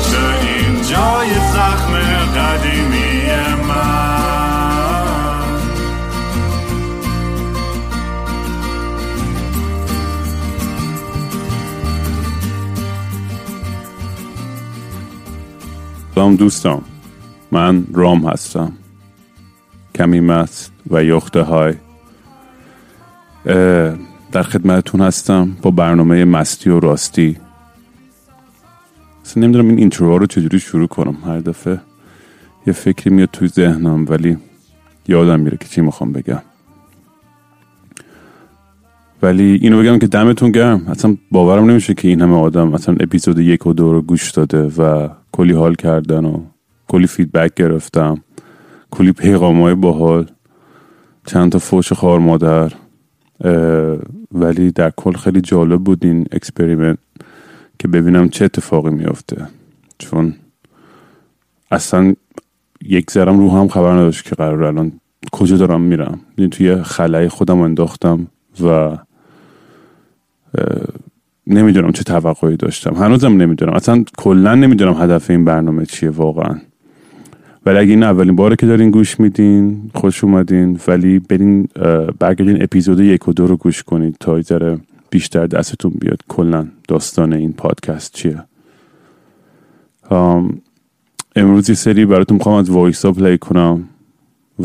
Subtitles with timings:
[0.00, 1.92] خوب بشه این جای زخم
[2.40, 3.22] قدیمی
[3.68, 4.20] من.
[16.14, 16.82] سلام دوستان.
[17.52, 18.72] من رام هستم.
[19.94, 21.74] کمی مست و یخته های.
[24.32, 27.36] در خدمتتون هستم با برنامه مستی و راستی.
[29.30, 31.16] اصلا نمی‌دونم این intro رو چجوری شروع کنم.
[31.24, 31.80] هر دفعه
[32.66, 34.38] یه فکری میاد توی ذهنم ولی
[35.08, 36.42] یادم میره که چی می‌خوام بگم.
[39.22, 40.86] ولی اینو بگم که دمتون گرم.
[40.88, 44.62] اصلا باورم نمیشه که این همه آدم اصلا اپیزود یک و دو رو گوش داده
[44.62, 46.42] و کلی حال کردن و
[46.88, 48.18] کلی feedback گرفتم.
[48.90, 50.26] کلی پیغام های باحال.
[51.26, 52.72] چند تا فوش خوار مادر
[54.32, 56.98] ولی در کل خیلی جالب بود این experiment
[57.80, 59.46] که ببینم چه اتفاقی میافته.
[59.98, 60.34] چون
[61.70, 62.14] اصلا
[62.84, 64.92] یک ذره‌م روحم خبر نداشت که قرار الان
[65.32, 66.20] کجا دارم میرم.
[66.38, 68.26] یعنی توی خلای خودم انداختم
[68.64, 68.98] و
[71.46, 72.94] نمی‌دونم چه توقعی داشتم.
[72.94, 73.72] هنوزم نمی‌دونم.
[73.72, 76.58] اصلا کلا نمی‌دونم هدف این برنامه چیه واقعا.
[77.66, 80.80] ولی اگه این اولین باره که دارین گوش میدین خوش اومدین.
[80.88, 81.68] ولی برین
[82.18, 84.78] برگردین اپیزود یک و دو رو گوش کنید تا ذره
[85.10, 86.20] بیشتر دستتون بیاد.
[86.28, 88.44] کلا داستان این پادکست چیه؟
[91.36, 93.88] امروز یه سری براتون می‌خوام از voice ها play کنم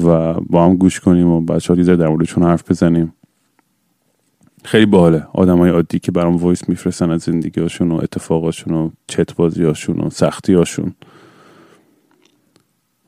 [0.04, 3.14] و با هم گوش کنیم و بچه ها در موردشون حرف بزنیم.
[4.64, 5.28] خیلی باحاله.
[5.34, 10.10] آدم های عادی که برام voice میفرستن از زندگیاشون و اتفاقاشون و چت بازیاشون و
[10.10, 10.94] سختیاشون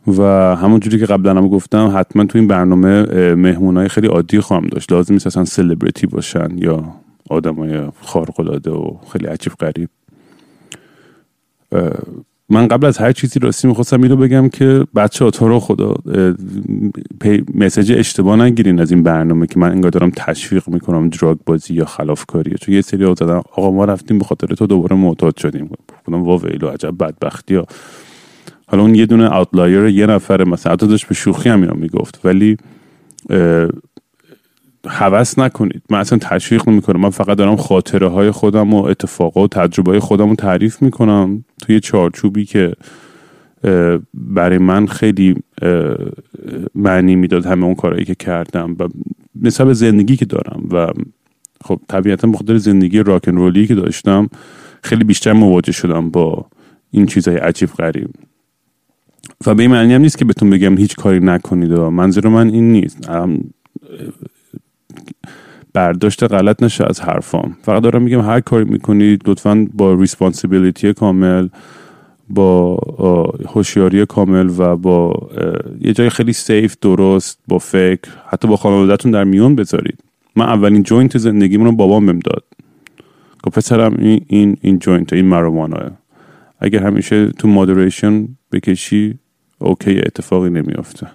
[0.07, 0.21] و
[0.55, 3.03] همون جوری که قبلا هم گفتم حتما تو این برنامه
[3.35, 4.91] مهمون های خیلی عادی خواهم داشت.
[4.91, 6.93] لازم نیست اصلا سلبریتی باشن یا
[7.29, 9.89] آدم های خارقلاده و خیلی عجیب غریب.
[12.49, 15.95] من قبل از هر چیزی راستی می‌خواستم رو بگم که بچه ها تو رو خدا
[17.53, 21.85] مسیج اشتباه نگیرین از این برنامه که من انگار دارم تشویق می‌کنم دراگ بازی یا
[21.85, 22.55] خلافکاری.
[22.61, 25.69] چون یه سری زدن آقا ما رفتیم به خاطر تو دوباره معتاد شدیم.
[25.89, 27.65] گفتم وا ویلو عجب بدبختی ها.
[28.67, 32.19] حالا اون یه دونه اوتلایر یه نفره مثلا حتی داشت به شوخی هم اینو می‌گفت.
[32.23, 32.57] ولی
[34.89, 35.81] هوس نکنید.
[35.89, 37.01] من اصلا تشویق نمی‌کنم.
[37.01, 41.43] من فقط دارم خاطره های خودم و اتفاقات و تجربه های خودم رو تعریف می‌کنم
[41.61, 42.73] توی چارچوبی که
[44.13, 45.35] برای من خیلی
[46.75, 48.87] معنی می‌داد همه اون کارهایی که کردم و
[49.41, 50.87] نسبت زندگی که دارم و
[51.63, 54.29] خب طبیعتا بخاطر زندگی راکن رولی که داشتم
[54.81, 56.45] خیلی بیشتر مواجه شدم با
[56.91, 58.09] این چیزهای عجیب غریب.
[59.45, 62.49] و به این معنی هم نیست که بهتون بگم هیچ کاری نکنید و منظور من
[62.49, 63.09] این نیست.
[65.73, 67.57] برداشت غلط نشه از حرفام.
[67.61, 71.47] فقط دارم میگم هر کاری می‌کنید لطفا با responsibility کامل
[72.29, 72.75] با
[73.47, 75.29] هوشیاری کامل و با
[75.81, 79.99] یه جای خیلی safe درست با فکر حتی با خانوادهتون در میون بذارید.
[80.35, 82.43] من اولین joint زندگیمون رو بابام بهم داد.
[83.43, 85.91] گفت پسرم این این این joint این ماریجواناست
[86.59, 89.19] اگر همیشه تو moderation بکشی
[89.59, 91.07] okay اتفاقی نمیافته.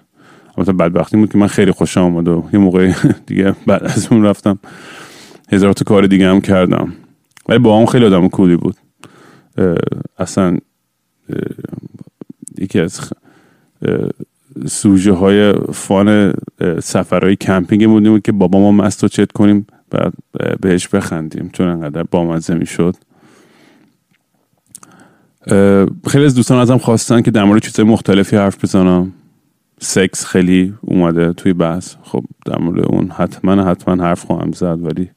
[0.57, 2.93] مثلا بدبختی بود که من خیلی خوشم آمد و یه موقع
[3.27, 4.59] دیگه بعد از اون رفتم.
[5.51, 6.93] هزار تا کار دیگه هم کردم.
[7.49, 8.75] ولی بابام خیلی آدم cool ی بود.
[10.17, 10.57] اصلا
[12.57, 12.99] یکی از
[14.67, 16.33] سوژه های fun
[16.79, 20.11] سفرهای کمپینگ بودیم که بابامو مست و چت کنیم اه،
[20.61, 21.49] بهش بخندیم.
[21.53, 22.95] چون انقدر بامزه می‌شد.
[26.07, 29.13] خیلی از دوستان ازم خواستن که در مورد چیزهای مختلفی حرف بزنم.
[29.79, 31.95] سکس خیلی اومده توی بحث.
[32.03, 35.09] خب در مورد اون حتما حتما حرف خواهم زد ولی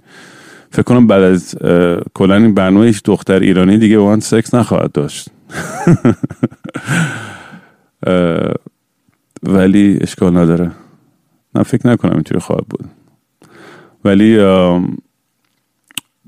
[0.71, 1.55] فکر کنم بعد از
[2.15, 5.29] کلا این برنامه دختر ایرانی دیگه با من سکس نخواهد داشت.
[9.43, 10.71] ولی اشکال نداره.
[11.55, 12.85] نه فکر نکنم اینطوری خواهد بود.
[14.05, 14.37] ولی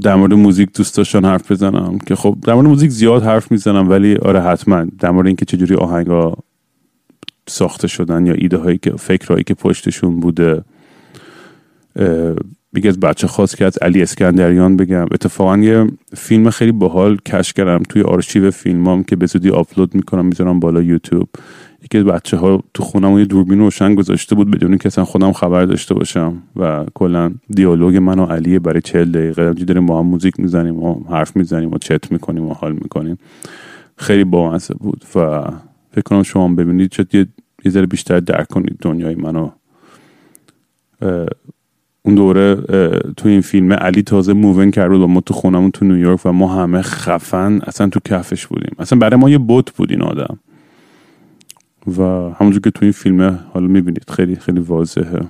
[0.00, 3.90] در مورد موزیک دوست داشتن حرف بزنم که خب در مورد موزیک زیاد حرف می‌زنم
[3.90, 4.86] ولی آره حتما.
[4.98, 6.36] در مورد اینکه چجوری آهنگا
[7.48, 10.62] ساخته شدن یا ایده هایی که فکرهایی که پشتشون بوده.
[12.76, 15.06] یکی از بچه خاص که از علی اسکندریان بگم.
[15.12, 15.86] اتفاقا یه
[16.16, 20.82] فیلم خیلی باحال کش کردم توی آرشیو فیلمام که به زودی آپلود می‌کنم می‌ذارم بالا
[20.82, 21.28] یوتیوب.
[21.84, 25.32] یکی از بچه ها تو خونم یه دوربین روشن گذاشته بود بدون که اصلا خودم
[25.32, 29.52] خبر داشته باشم و کلا دیالوگ من و علی برای چهل دقیقه.
[29.52, 33.18] داریم با هم موزیک می‌زنیم و حرف می‌زنیم و چت می‌کنیم و حال می‌کنیم.
[33.96, 35.42] خیلی بامزه بود و
[35.92, 37.06] فکر کنم شما ببینید چه
[37.64, 39.50] یه ذره بیشتر درک کنید دنیای منو.
[42.02, 42.54] اون دوره
[43.16, 46.54] تو این فیلم علی تازه موون کرد بود ما تو خونمون تو نیویورک و ما
[46.54, 48.76] همه خفن اصلا تو کفش بودیم.
[48.78, 50.38] اصلا برای ما یه بوت بود این آدم.
[51.86, 52.02] و
[52.34, 55.20] همونجور که تو این فیلمه حالا می‌بینید خیلی خیلی واضحه.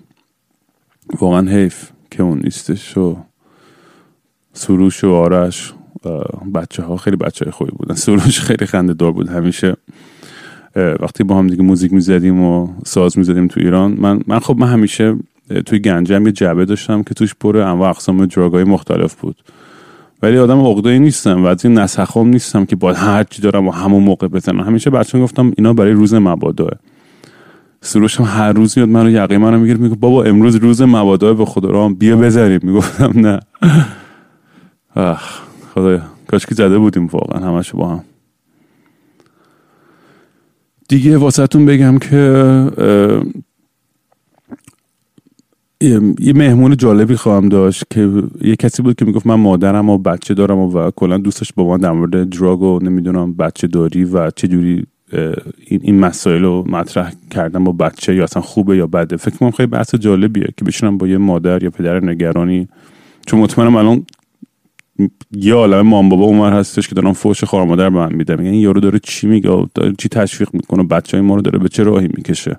[1.20, 3.16] واقعا حیف که اون نیستش و
[4.52, 5.74] سروش و آرش
[6.54, 7.94] بچه ها خیلی بچه های خوبی بودن.
[7.94, 9.76] سروش خیلی خنده دار بود همیشه.
[11.00, 14.66] وقتی با هم دیگه موزیک می‌زدیم و ساز می‌زدیم تو ایران من من خب من
[14.66, 15.16] همیشه
[15.66, 19.36] توی گنجم یه جعبه داشتم که توش پر انواع اقسام دراگای مختلف بود.
[20.22, 23.70] ولی آدم عقده نیستم و از این نسخم نیستم که باید هر چی دارم و
[23.70, 24.60] همون موقع بزنم.
[24.60, 26.68] همیشه بچه گفتم اینا برای روز مبادا
[27.80, 31.70] سروشم هر روز میاد منو یقه منو می‌گیره میگه بابا امروز روز مبادا به خدا
[31.70, 32.60] رام بیا بذاریم.
[32.62, 33.40] می‌گفتم نه.
[35.74, 36.02] خدایا.
[36.26, 38.04] کاش که زده بودیم واقعا همش با هم.
[40.88, 42.16] دیگه واسهتون بگم که
[46.20, 50.34] یه مهمون جالبی خواهم داشت که یه کسی بود که می‌گفت من مادرم و بچه
[50.34, 54.86] دارم و, کلا دوستش با من در مورد دراگ و نمی‌دونم بچه داری و چجوری
[55.66, 59.16] این, این مسائل رو مطرح کردم با بچه یا اصلا خوبه یا بده.
[59.16, 62.68] فکر کنم خیلی بحث جالبیه که بشینم با یه مادر یا پدر نگرانی.
[63.26, 64.06] چون مطمئنم الان
[65.32, 68.36] یه عالم مام بابا عمر هستش که دارن فوش خوار مادر به من میده.
[68.36, 71.58] میگن این یارو داره چی میگه؟ داره چی تشویق می‌کنه؟ بچه های ما رو داره
[71.58, 72.58] به چه راهی می‌کشه؟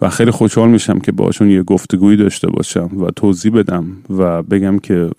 [0.00, 4.78] و خیلی خوشحال میشم که باشون یه گفتگویی داشته باشم و توضیح بدم و بگم
[4.78, 5.10] که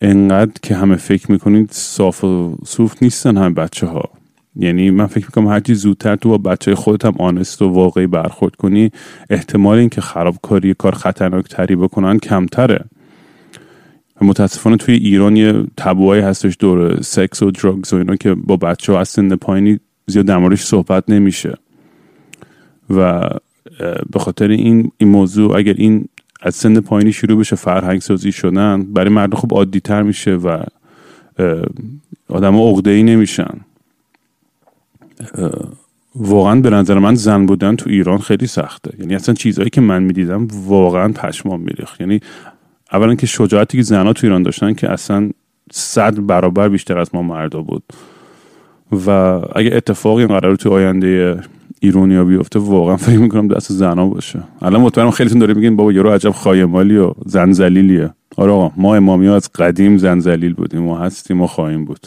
[0.00, 4.10] انقدر که همه فکر می‌کنید صاف و صوف نیستن همه بچه ها
[4.56, 8.56] یعنی من فکر می‌کنم هرچی زودتر تو با بچه خودت هم آنست و واقعی برخورد
[8.56, 8.90] کنی
[9.30, 12.84] احتمال اینکه خرابکاری کار خطرناک تری بکنن کمتره.
[14.20, 18.92] متاسفانه توی ایران یه تبوهایی هستش دور سکس و دراگز و اینا که با بچه
[18.92, 21.54] ها از سن پایینی زیاد در صحبت نمیشه.
[22.90, 23.30] و
[24.10, 26.08] به خاطر این این موضوع اگر این
[26.42, 30.62] از سن پایینی شروع بشه فرهنگ سازی شدن برای مردم خوب عادی تر میشه و
[32.28, 33.60] آدم عقده ای نمیشن.
[36.14, 38.90] واقعا به نظر من زن بودن تو ایران خیلی سخته.
[38.98, 42.00] یعنی اصلا چیزهایی که من می‌دیدم واقعا پشمام میریخت.
[42.00, 42.20] یعنی
[42.92, 45.30] اولا که شجاعتی که زنها تو ایران داشتن که اصلا
[45.72, 47.82] صد برابر بیشتر از ما مردا بود.
[49.06, 49.10] و
[49.54, 51.40] اگه اتفاقی قرار تو آینده
[51.80, 54.42] ایرونیا بیفته واقعا فکر می‌کنم دست زنا باشه.
[54.62, 58.10] الان مطمئنم خیلیتون داره میگین بابا یارو عجب خایمالی و زنزلیلیه.
[58.36, 60.82] آره آقا ما امامی ها از قدیم زنزلیل بودیم.
[60.82, 62.06] ما هستیم و خواهیم بود.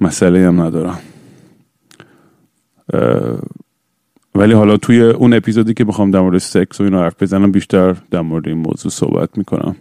[0.00, 0.98] مسئله هم ندارم.
[4.36, 7.96] ولی حالا توی اون اپیزودی که می‌خوام در مورد سکس و اینا حرف بزنم بیشتر
[8.10, 9.76] در مورد این موضوع صحبت می‌کنم.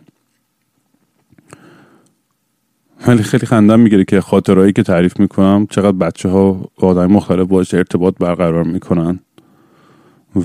[3.08, 7.74] ولی خیلی خندم می‌گیره که خاطرهایی که تعریف می‌کنم چقدر بچه ها آدم مختلف باش
[7.74, 9.20] ارتباط برقرار می‌کنن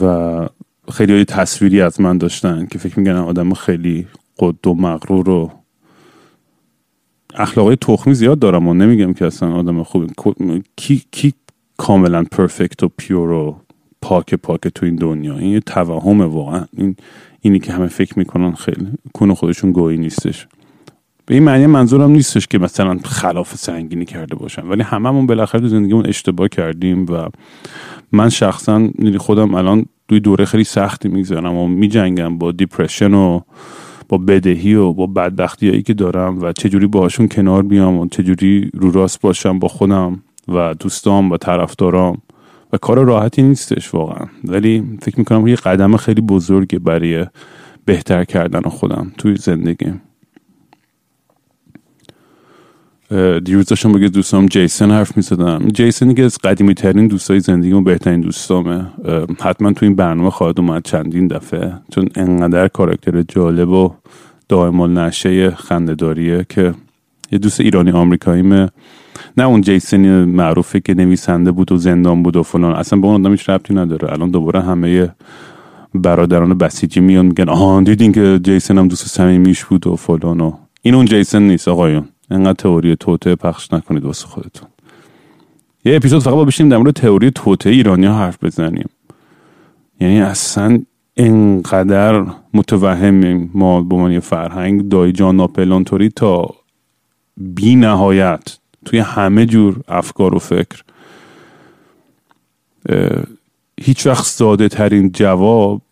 [0.00, 0.46] و
[0.92, 4.06] خیلی های تصویری از من داشتن که فکر میگن آدم خیلی
[4.38, 5.52] قد و مغرور و
[7.34, 10.06] اخلاقای تخمی زیاد دارم و نمیگم که اصلا آدم خوبی
[10.76, 11.34] کی, کی
[11.76, 13.60] کاملا پرفکت و پیور و
[14.02, 15.38] پاک پاک تو این دنیا.
[15.38, 16.64] این یه توهمه واقعا.
[16.76, 16.96] این
[17.40, 20.46] اینی که همه فکر می‌کنن خیلی کون خودشون گویی نیستش.
[21.26, 25.68] به این معنی منظورم نیستش که مثلا خلاف سنگینی کرده باشم ولی هممون بالاخره تو
[25.68, 27.28] زندگیمون اشتباه کردیم و
[28.12, 33.40] من شخصا یعنی خودم الان دوی دوره خیلی سختی می‌گذارم و میجنگم با دیپرشن و
[34.08, 38.70] با بدهی و با بدبختی هایی که دارم و چجوری باهاشون کنار بیام و چجوری
[38.74, 42.18] رو راست باشم با خودم و دوستام و طرفدارام.
[42.72, 44.26] و کار راحتی نیستش واقعا.
[44.44, 47.26] ولی فکر می‌کنم یه قدم خیلی بزرگه برای
[47.84, 50.02] بهتر کردن خودم توی زندگیم
[53.44, 55.68] دیروز داشتم بگه دوستام جیسن حرف می‌زدم.
[55.68, 58.86] جیسن که از قدیمی ترین دوستای زندگی و بهترین دوستامه.
[59.40, 63.94] حتما تو این برنامه خواهد اومد چندین دفعه چون انقدر کاراکتر جالب و
[64.48, 66.74] دائم نشه خندهداریه که
[67.32, 68.68] یه دوست ایرانی آمریکاییمه.
[69.36, 72.74] نه اون جیسنی معروفه که نویسنده بود و زندان بود و فلان.
[72.74, 74.12] اصلا به اون آدم هیچ ربطی نداره.
[74.12, 75.08] الان دوباره همه
[75.94, 80.52] برادران بسیجی میان میگن آها دیدین که جیسن هم دوست صمیمیش بود و فلان و
[80.82, 82.04] این اون جیسن نیست آقایون.
[82.30, 84.68] انقدر تئوری توته پخش نکنید واسه خودتون.
[85.84, 88.88] یه اپیزود فقط با بشیم در مورد تئوری توته ایرانی ها حرف بزنیم.
[90.00, 90.82] یعنی اصلا
[91.16, 94.88] انقدر متوهمیم ما به عنوان فرهنگ.
[94.88, 96.54] دایی جان ناپلانتوری تا
[97.36, 100.82] بی نهایت توی همه جور افکار و فکر.
[103.80, 105.82] هیچ وقت ساده ترین جواب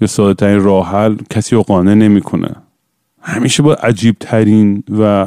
[0.00, 2.56] یا ساده ترین راه حل کسی رو قانع نمی‌کنه.
[3.20, 5.26] همیشه با عجیب ترین و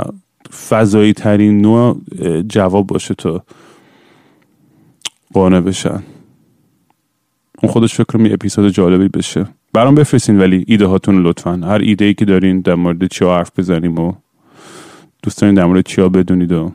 [0.70, 2.02] فضایی ترین نوع
[2.50, 3.44] جواب باشه تا
[5.34, 6.04] قانع بشن.
[7.64, 9.48] اون خودش فکر می اپیزود جالبی بشه.
[9.74, 11.62] برام بفرستین ولی ایده هاتون لطفا.
[11.64, 14.14] هر ایده ای که دارین در مورد چیا حرف بزنیم و
[15.24, 16.72] دوست دارین در مورد چیا بدونید و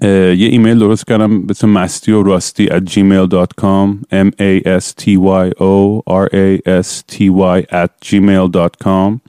[0.00, 5.50] یه ایمیل درست کردم به مستی و راستی at gmail.com m a s t y
[5.60, 9.20] o r a s t y at gmail.com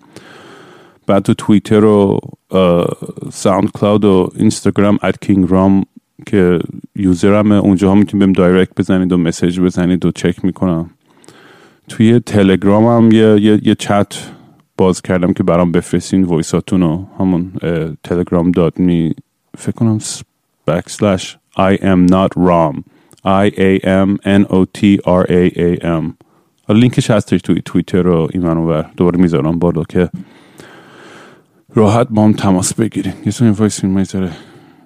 [1.08, 2.20] بعد تو توییتر و
[3.32, 5.86] ساوند کلاود و اینستاگرام at King Raam
[6.26, 6.60] که
[6.96, 10.90] user م اونجا ها می‌تونید بهم direct بزنید و message بزنید و چک می‌کنم.
[11.88, 14.35] توی تلگرام هم یه, یه, یه چت
[14.78, 17.52] باز کردم که برام بفرستین voice اتون رو همون
[18.04, 19.14] تلگرام dot me
[19.58, 20.00] فکر کنم
[20.72, 21.24] backslash
[21.58, 22.84] I am not Raam
[23.26, 26.04] I A M N O T R A A M.
[26.70, 30.10] لینکش هستش توی توییتر و این منو دوباره می‌ذارم بالا که
[31.76, 33.14] راحت با هم تماس بگیرین.
[33.26, 34.32] یه سونی وایسین می‌ذاره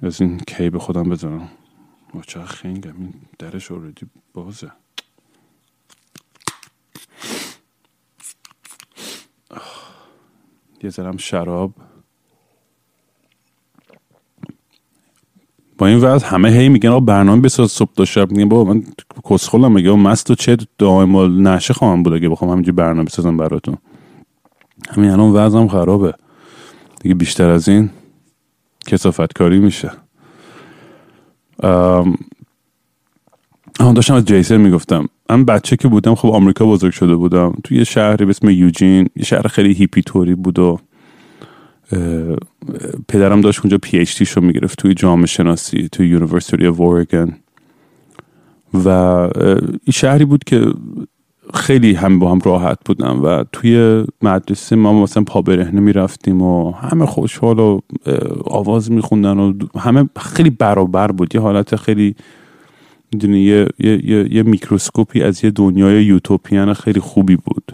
[0.01, 1.49] از این کی به خودم بزنم
[2.13, 4.71] با چه خنگم؟ این درش اوردی بازه.
[10.83, 11.73] یه ذرم شراب.
[15.77, 18.49] با این وضع همه هی میگن آقا برنامه بساز صبح تا شب میگن.
[18.49, 18.83] بابا من
[19.29, 19.91] کسخلم میگه.
[19.91, 23.77] مست و چت دائم النشه خواهم بود اگه بخوام همینجوری برنامه بسازم براتون.
[24.89, 26.13] همین الان وضعم خرابه.
[27.01, 27.89] دیگه بیشتر از این
[28.87, 29.91] کسافت کاری میشه
[33.79, 35.09] آن داشتم از جیسن می‌گفتم.
[35.29, 37.53] من بچه که بودم خب آمریکا بزرگ شده بودم.
[37.63, 40.79] توی یه شهری به اسم یوجین یه شهر خیلی هیپی طوری بود و
[43.07, 47.33] پدرم داشت اونجا PhD شو می‌گرفت توی جامعه شناسی توی University of Oregon
[48.73, 50.65] و این شهری بود که
[51.53, 56.71] خیلی هم با هم راحت بودم و توی مدرسه ما مثلا پا برهنه می‌رفتیم و
[56.71, 57.79] همه خوشحال و
[58.45, 61.35] آواز میخوندن و همه خیلی برابر بود.
[61.35, 62.15] یه حالت خیلی
[63.13, 67.73] می‌دونی یه،, یه،, یه،, یه میکروسکوپی از یه دنیای یوتوپیان خیلی خوبی بود.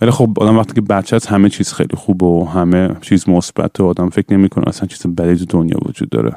[0.00, 3.80] ولی خب آدم وقتی که بچه هست همه چیز خیلی خوبه و همه چیز مثبت
[3.80, 6.36] و آدم فکر نمی‌کنه اصلا چیز بدی تو دنیا وجود داره.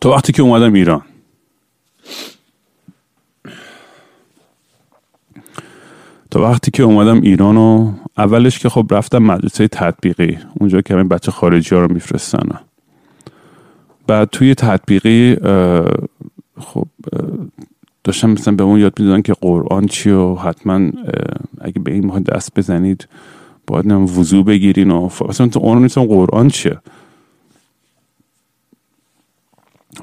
[0.00, 1.02] تا وقتی که اومدم ایران.
[6.30, 10.38] تا وقتی که اومدم ایران و اولش که خب رفتم مدرسه تطبیقی.
[10.60, 12.48] اونجا که همین بچه خارجی ها رو میفرستن.
[14.10, 15.36] بعد توی تطبیقی
[16.60, 16.86] خب
[18.04, 20.90] داشتم مثلا به اون یاد می‌دادن که قرآن چی و حتما
[21.60, 23.08] اگه به این ماه دست بزنید
[23.66, 26.78] باید نم وضو بگیرین و اصلا تو قرآن نیستم قرآن چیه؟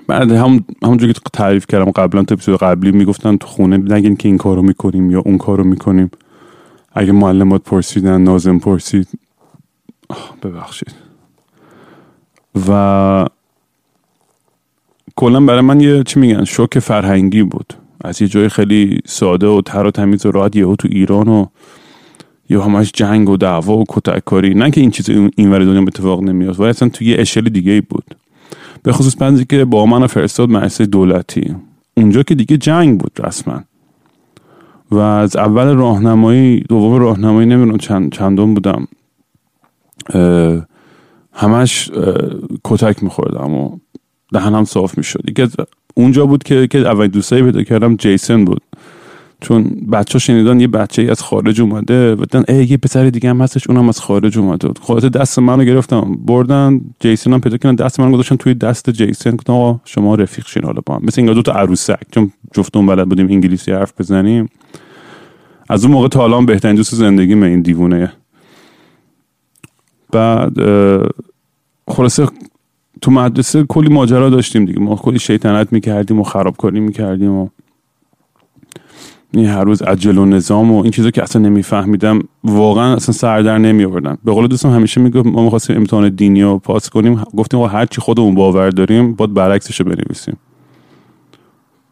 [0.07, 4.27] بعد هم همونجوری که تعریف کردم قبلا تو اپیزود قبلی می‌گفتن تو خونه نگین که
[4.29, 6.11] این کارو می‌کنیم یا اون کارو می‌کنیم.
[6.91, 9.07] اگه معلمات پرسیدن نازم پرسید
[10.43, 10.93] ببخشید.
[12.69, 13.25] و
[15.19, 17.74] کلا برای من یه چی میگن شوک فرهنگی بود.
[18.03, 21.45] از یه جای خیلی ساده و تر و تمیز و راحت یهو تو ایران و
[22.50, 24.53] یا همش جنگ و دعوا و کتک کاری.
[24.53, 27.81] نه که این چیز این ور دنیا اتفاق نمیاد ولی اصلا تو یه اشل دیگه
[27.81, 28.15] بود.
[28.83, 31.55] به خصوص بنزی که با من فرستاد مدرسه دولتی.
[31.97, 33.63] اونجا که دیگه جنگ بود رسما.
[34.91, 38.88] و از اول راهنمایی دوم راهنمایی نمی‌دونم چند چندم بودم.
[41.33, 41.91] همش
[42.63, 43.77] کتک میخوردم و
[44.34, 45.22] دهنم صاف می‌شد.
[45.29, 45.48] یکی
[45.93, 48.62] اونجا بود که که اول دوستایی پیدا کردم جیسن بود.
[49.41, 53.41] چون بچه شنیدن یه بچه ای از خارج اومده دیدن ای یه پسر دیگه هم
[53.41, 54.69] هستش اونم از خارج اومده.
[54.81, 56.17] خودت دست منو گرفتم.
[56.25, 59.31] بردن جیسن هم پیدا کردن دست منو گذاشتن توی دست جیسن.
[59.31, 61.01] گفتم آقا شما رفیق شین حالا با هم.
[61.03, 62.00] مثل این دو تا عروسک.
[62.12, 64.50] چون جفتون بلد بودیم انگلیسی حرف بزنیم.
[65.69, 68.13] از اون موقع تا الان بهترین دوست زندگی من این دیوونه.
[70.12, 70.53] بعد
[71.88, 72.27] خلاصه
[73.01, 74.79] تو مدرسه کلی ماجرا داشتیم دیگه.
[74.79, 77.49] ما کلی شیطنت می‌کردیم و خرابکاری می‌کردیم و
[79.31, 83.41] این هر روز عجل و نظام و این چیزا که اصلا نمیفهمیدم واقعا اصلا سر
[83.41, 87.23] در نمی آوردن به قول دوستم همیشه می‌گفت ما می‌خواستیم امتحان دینی رو پاس کنیم.
[87.37, 90.37] گفتیم هر چی خودمون باور داریم باید برعکسش رو بنویسیم.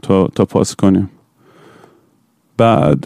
[0.02, 1.10] تا تا پاس کنیم.
[2.58, 3.06] بعد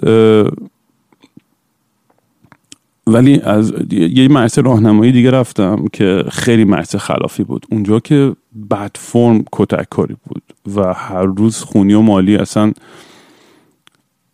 [3.13, 7.65] ولی از یه مرسه راهنمایی دیگه رفتم که خیلی مرسه خلافی بود.
[7.71, 8.35] اونجا که
[8.71, 10.43] بد فرم کتک کاری بود
[10.75, 12.71] و هر روز خونی و مالی اصلا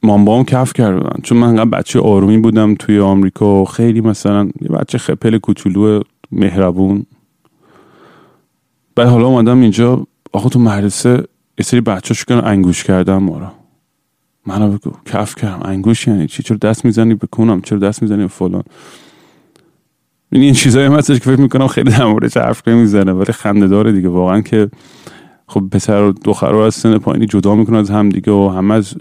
[0.04, 4.98] مامبام کف کردن چون من انقدر بچه آرومی بودم توی آمریکا خیلی مثلا یه بچه
[4.98, 6.02] خپل کوچولو
[6.32, 7.06] مهربون.
[8.96, 11.24] بعد حالا اومدم اینجا آقا تو مدرسه
[11.58, 13.65] یه سری بچه شکن انگوش کردم ما
[14.46, 15.60] منو بگو کف کردم.
[15.66, 18.64] انگوش یعنی چی؟ چرا دست می‌زنی به کنم چرا دست می‌زنی به فلان؟
[20.32, 24.10] این چیزایی هم که فکر می‌کنم خیلی در موردش حرف نمی‌زنه ولی خنده داره دیگه.
[24.10, 24.70] واقعا که
[25.48, 28.74] خب پسر و دختر رو از سن پایینی جدا می‌کنه از هم دیگه و همه
[28.74, 28.96] از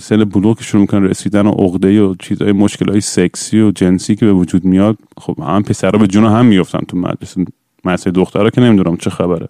[0.00, 4.16] سن بلوغ که شروع می‌کنن رسیدن و عقده و چیزای مشکل های سکسی و جنسی
[4.16, 4.96] که به وجود میاد.
[5.16, 7.44] خب هم پسر به جون هم میفتن تو مدرسه
[7.84, 9.48] مدرسه دختر که نمی‌دونم چه خبره.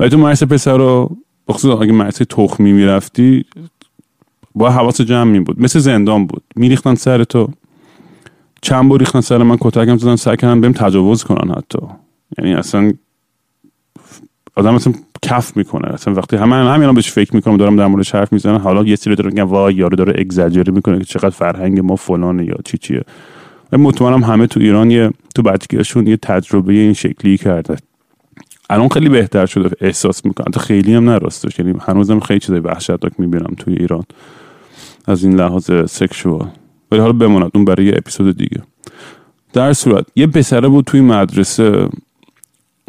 [0.00, 1.16] ولی تو مدرسه پسر رو
[1.48, 3.44] بخصوص اگه مدرسه تخمی می‌رفتی
[4.54, 5.62] با حواس جمع می بود.
[5.62, 6.42] مثل زندان بود.
[6.56, 7.48] میریختن سر تو.
[8.62, 11.78] چند بار ریختن سر من کتکم زدن سعی کردن بهم تجاوز کنن حتی.
[12.38, 12.92] یعنی اصلا
[14.56, 14.92] آدم اصلا
[15.22, 15.94] کف می‌کنه.
[15.94, 18.56] اصلا وقتی همه همین بهش فکر می‌کنم دارم در موردش حرف می‌زنم.
[18.56, 22.44] حالا یه سری داره میگن وای یارو داره اگزاجری می‌کنه که چقدر فرهنگ ما فلانه
[22.44, 23.02] یا چی چیه.
[23.72, 27.76] مطمئنم همه تو ایران یه تو بچگیشون یه تجربه این شکلی کرده.
[28.70, 30.50] الان خیلی بهتر شده احساس می‌کنم.
[30.52, 34.04] تا خیلی هم نراستش یعنی هنوزم خیلی چیزای وحشتناک می‌بینم توی ایران.
[35.04, 36.48] از این لحاظ سکشوال.
[36.92, 38.62] ولی حالا بماند اون برای یه اپیزود دیگه.
[39.52, 41.88] در صورت یه پسره بود توی مدرسه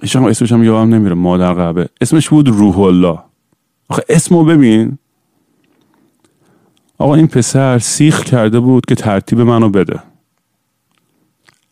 [0.02, 1.90] هیچ اسمش هم یادم نمیره مادر قبه.
[2.02, 3.20] اسمش بود روح الله.
[3.90, 4.98] آخه اسمو ببین.
[6.98, 10.00] آقا این پسر سیخ کرده بود که ترتیب منو بده.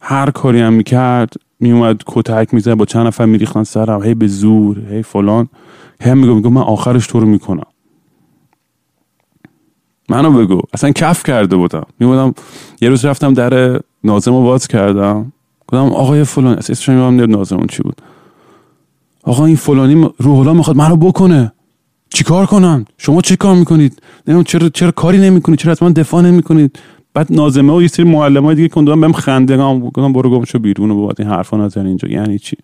[0.02, 4.04] هر کاری هم می‌کرد میومد کتک می‌زد با چند نفر میریختن سرم.
[4.04, 5.48] هی به زور هی فلان.
[6.02, 7.68] هم میگو میگو من آخرش تو رو می‌کنم.
[10.12, 10.62] منو بگو.
[10.74, 11.86] اصلا کف کرده بودم.
[12.00, 12.34] میبودم
[12.82, 15.34] یه روز رفتم در نازم رو باز کردم.
[15.68, 18.02] گفتم آقای فلان اسمش نمی‌دونم نازم چی بود.
[19.24, 21.52] آقا این فلانی روح الله می‌خواد منو بکنه.
[22.10, 26.22] چیکار کنم شما چه کار می‌کنید؟ نمی‌دونم چرا چرا کاری نمی‌کنید؟ چرا از من دفاع
[26.22, 26.80] نمی‌کنید؟
[27.14, 30.92] بعد نازمه و یه سری معلمای دیگه کندم بهم خنده گفتم برو گم شو بیرون
[30.92, 32.10] و این حرفا نزن اینجا.
[32.10, 32.58] یعنی چی؟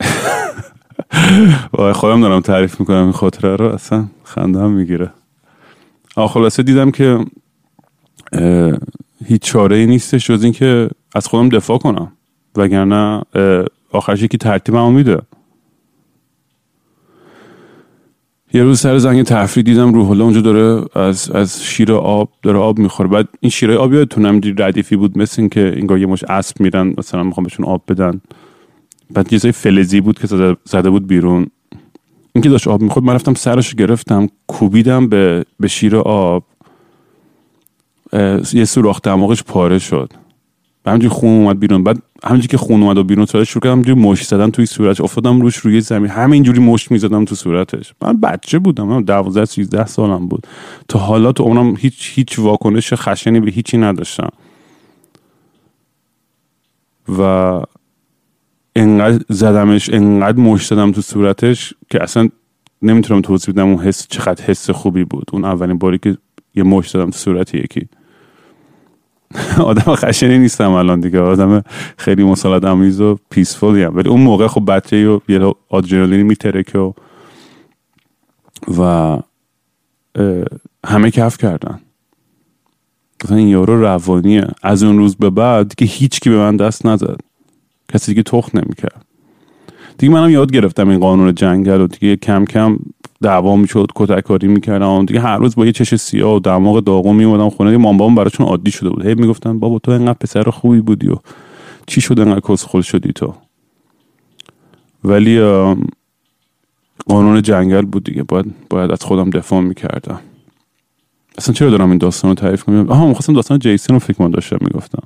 [1.78, 4.04] وای خودم دارم تعریف می‌کنم این خاطره رو اصلا.
[4.28, 5.10] خنده هم می‌گیره.
[6.16, 7.24] خلاصه دیدم که
[9.24, 12.12] هیچ چاره ای نیستش جز اینکه از خودم دفاع کنم.
[12.56, 13.22] وگرنه
[13.92, 15.18] آخرش یکی ترتیبمو میده.
[18.52, 22.58] یه روز سر زنگ تفریح دیدم روح الله اونجا داره از از شیر آب داره
[22.58, 23.08] آب می‌خوره.
[23.08, 26.94] بعد این شیره آب یادتونم ردیفی بود مثل این که انگار یه مش اسب میرن
[26.98, 28.20] مثلا می‌خوام بهشون آب بدن.
[29.10, 31.46] بعد یه فلزی بود که زده بود بیرون.
[32.38, 36.44] اینکه داشت آب می‌خورد من رفتم سرش گرفتم کوبیدم به به شیر آب.
[38.52, 40.12] یه سوراخ دماغش پاره شد.
[40.86, 41.84] همینجوری خون اومد بیرون.
[41.84, 45.00] بعد همینجوری که خون اومد و بیرون شد شروع کردم همینجوری مشت زدن توی صورتش.
[45.00, 46.10] افتادم روش روی زمین.
[46.10, 47.94] همینجوری مشت می‌زدم تو صورتش.
[48.02, 48.86] من بچه بودم.
[48.86, 50.46] من 12 13 سالم بود.
[50.88, 54.30] تا حالا تو اونم هیچ هیچ واکنش خشنی به هیچی نداشتم.
[57.18, 57.62] و
[58.78, 62.28] انقدر زدمش انقدر مشت زدم تو صورتش که اصلا
[62.82, 65.24] نمی‌تونم توضیح بدم اون حس چقدر حس خوبی بود.
[65.32, 66.16] اون اولین باری که
[66.54, 67.88] یه مشت زدم تو صورت یکی.
[69.70, 71.20] آدم خشنی نیستم الان دیگه.
[71.20, 71.62] آدم
[71.96, 73.96] خیلی مسالت آمیز و پیسفولی هم.
[73.96, 76.92] ولی اون موقع خب بچه و یه آدرنالینی میترکه و
[78.78, 79.18] و
[80.86, 81.80] همه کف کردن.
[83.22, 84.46] گفتن این یارو روانیه.
[84.62, 87.27] از اون روز به بعد دیگه هیچ کی به من دست نزد.
[87.92, 89.04] کسی دیگه تخت نمی‌کرد.
[89.98, 92.78] دیگه منم یاد گرفتم این قانون جنگل و دیگه کم کم
[93.22, 95.04] دعوا می‌شد کتککاری می‌کردم.
[95.04, 97.70] دیگه هر روز با یه چش سیاه و دماغ داغون میومدم خونه.
[97.70, 99.06] دیگه مامبام براشون عادی شده بود.
[99.06, 101.16] هی می‌گفتن بابا تو انقدر پسر خوبی بودی و
[101.86, 103.34] چی شد انقدر کسخل شدی تو؟
[105.04, 105.40] ولی
[107.06, 108.22] قانون جنگل بود دیگه.
[108.22, 110.20] باید, باید از خودم دفاع می‌کردم.
[111.38, 114.30] اصلا چرا دارم این داستان رو تعریف کنم؟ آها می‌خواستم داستان جیسن رو فکر من
[114.30, 115.02] داشتم می‌گفتم.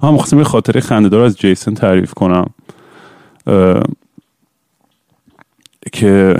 [0.00, 2.50] آها می‌خواستم یه خاطره خندهدار از جیسن تعریف کنم.
[5.92, 6.36] که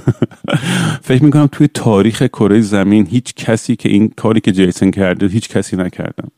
[1.08, 5.48] فکر می‌کنم توی تاریخ کره زمین هیچ کسی که این کاری که جیسن کرده هیچ
[5.48, 6.28] کسی نکردن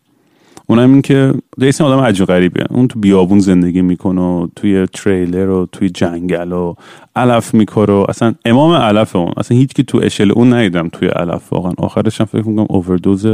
[0.66, 2.64] اونم این که جیسن آدم عجب غریبه.
[2.70, 6.74] اون تو بیابون زندگی می‌کنه و توی تریلر و توی جنگل و
[7.16, 9.32] علف میکاره و اصلا امام علف اون.
[9.36, 11.72] اصلا هیچ که تو اشل اون ندیدم توی علف واقعا.
[11.78, 13.26] آخرش هم فکر می‌کنم اووردوز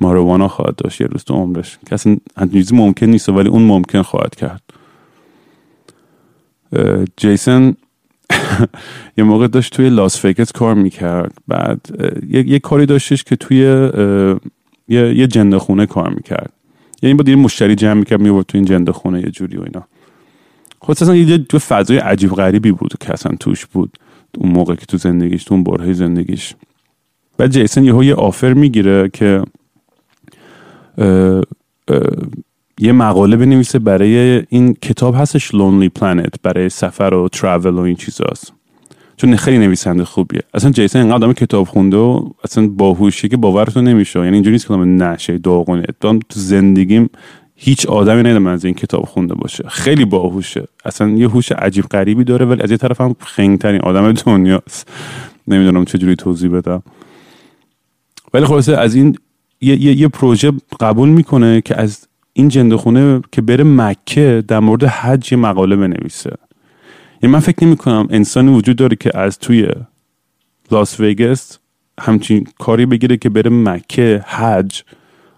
[0.00, 1.78] ماروانا خواهد داشت یه روز تو عمرش.
[1.86, 2.16] که اصلا
[2.72, 4.62] ممکن نیست ولی اون ممکن خواهد کرد.
[7.16, 7.74] جیسن
[9.18, 11.32] یه موقع داشت توی لاس وگاس کار می‌کرد.
[11.48, 11.80] بعد
[12.30, 13.90] یه،, کاری داشتش که توی
[14.88, 16.52] یه, یه جنده خونه کار می‌کرد.
[17.02, 19.86] یعنی با یه مشتری جمع می‌کرد میورد توی این جنده خونه یه جوری و اینا.
[20.78, 23.98] خود اصلا یه تو فضای عجیب غریبی بود که اصلا توش بود.
[24.38, 26.54] اون موقع که تو زندگیش تو اون برهه زندگیش.
[27.38, 29.42] بعد جیسن یهو یه آفر می‌گیره که
[32.80, 37.96] یه مقاله بنویسه برای این کتاب هستش لونلی پلنت برای سفر و ترافل و این
[37.96, 38.52] چیزاست.
[39.18, 40.42] چون خیلی نویسنده خوبیه.
[40.54, 44.18] اصلا جیسن اینقدر آدم کتاب خونده و اصلا باهوشی که باورتون نمیشه.
[44.18, 45.84] یعنی اینجوری نیست که نشه داغونه.
[46.00, 47.10] تو زندگیم
[47.54, 49.64] هیچ آدمی ندیدم از این کتاب خونده باشه.
[49.68, 50.64] خیلی باهوشه.
[50.84, 54.88] اصلا یه هوش عجیب غریبی داره ولی از یه طرف هم خنگترین آدم دنیاست.
[55.48, 56.82] نمی‌دونم چجوری توضیح بدم.
[58.34, 59.16] ولی خلاصه از این
[59.60, 64.60] یه, یه،, یه پروژه قبول می‌کنه که از این جنده خونه که بره مکه در
[64.60, 66.30] مورد حج مقاله بنویسه.
[67.22, 69.68] یعنی من فکر نمی کنم انسانی وجود داره که از توی
[70.70, 71.58] لاس ویگس
[72.00, 74.82] همچین کاری بگیره که بره مکه حج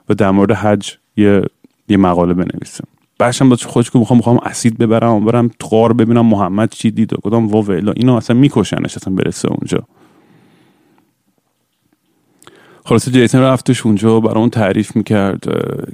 [0.08, 1.42] و در مورد حج یه,
[1.88, 2.84] یه مقاله بنویسه.
[3.20, 7.16] هم با خودش که می‌خوام می‌خوام اسید ببرم برم تقار ببینم محمد چی دید و
[7.16, 9.84] کدام واویلا اینو اصلا میکشنش اصلا برسه اونجا.
[12.84, 15.44] خلاصه جیسن رفتش اونجا اون تعریف می‌کرد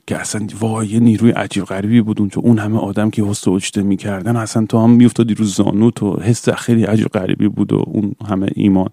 [0.07, 2.41] که اصلا وای یه نیروی عجیب غریبی بود اونجا.
[2.41, 6.49] اون همه آدم که حس اجته می‌کردن اصلا تو هم میافتادی رو زانوت و حس
[6.49, 8.89] خیلی عجیب غریبی بود و اون همه ایمان.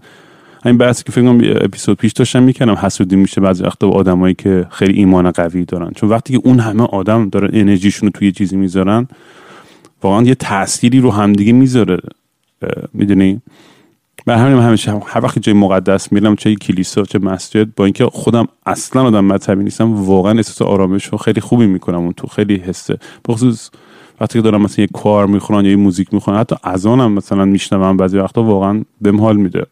[0.65, 4.33] همین بحثی که فکر کنم اپیزود پیش داشتم می‌کنم حسودی میشه بعضی وقتا با آدمایی
[4.33, 5.91] که خیلی ایمان قوی دارن.
[5.95, 9.07] چون وقتی که اون همه آدم دارن انرژیشون رو توی چیزی می‌ذارن
[10.03, 11.97] واقعا یه تأثیری رو همدیگه می‌ذاره.
[12.93, 13.41] می‌دونی؟
[14.25, 18.47] به همین همیشه هر وقت جای مقدس میرم چه کلیسا چه مسجد با اینکه خودم
[18.65, 22.97] اصلا آدم مذهبی نیستم واقعا احساس آرامش رو خیلی خوبی می‌کنم اون تو خیلی حسه
[23.27, 23.69] بخصوص
[24.21, 27.97] وقتی که دارم مثلا یه کار می‌خونن یا یه موزیک می‌خونن حتی اذانم مثلا میشنوم
[27.97, 29.65] بعضی وقتا واقعا بهم حال میده.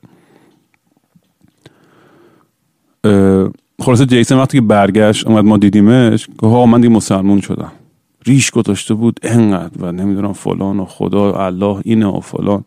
[3.80, 7.72] خلاصه جیسن وقتی که برگشت اومد ما دیدیمش که ها من دیگه مسلمون شدم.
[8.26, 12.64] ریش گذاشته بود انقدر و نمی‌دونم فلان و خدا الله اینه و فلان.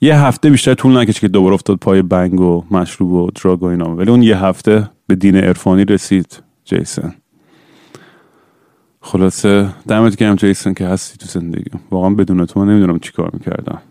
[0.00, 3.66] یه هفته بیشتر طول نکشید که دوباره افتاد پای بنگ و مشروب و دراگ و
[3.66, 3.96] اینا.
[3.96, 7.14] ولی اون یه هفته به دین عرفانی رسید جیسن.
[9.00, 11.70] خلاصه دمت گرم جیسن که هستی تو زندگی.
[11.90, 13.82] واقعا بدون تو من نمی‌دونم چی کار می‌کردم.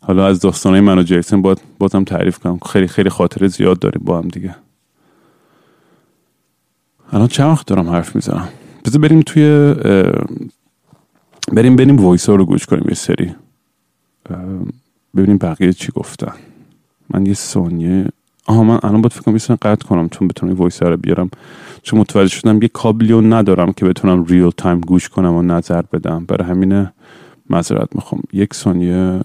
[0.00, 2.58] حالا از داستانه من و جیسن باید بازم تعریف کنم.
[2.58, 4.56] خیلی خیلی خاطره زیاد داریم با هم دیگه.
[7.12, 8.48] الان چند وقت دارم حرف می‌زنم؟
[8.84, 9.74] بذار بریم توی
[11.52, 13.34] بریم بریم voice ها رو گوش کنیم یه سری.
[15.16, 16.32] ببینیم بقیه چی گفتن.
[17.10, 18.06] من یه ثانیه.
[18.46, 21.30] آها من الان باید فکرم کنم قطع کنم چون بتونم voice رو بیارم.
[21.82, 25.82] چون متوجه شدم یه کابلی رو ندارم که بتونم real time گوش کنم و نظر
[25.82, 26.24] بدم.
[26.24, 26.88] برای همین
[27.50, 28.22] معذرت می‌خوام.
[28.32, 29.20] یک ثانیه.